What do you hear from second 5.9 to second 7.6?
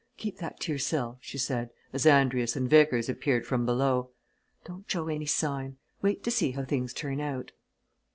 wait to see how things turn out."